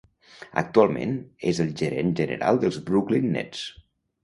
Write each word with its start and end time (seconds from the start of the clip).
Actualment 0.61 1.13
és 1.51 1.61
el 1.65 1.69
gerent 1.83 2.11
general 2.23 2.59
dels 2.65 2.83
Brooklyn 2.91 3.31
Nets. 3.39 3.65